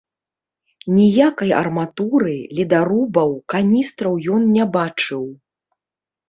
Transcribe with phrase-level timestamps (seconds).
[0.97, 5.23] Ніякай арматуры, ледарубаў, каністраў ён не бачыў.